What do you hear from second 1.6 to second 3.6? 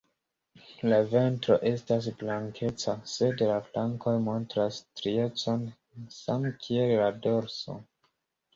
estas blankeca, sed la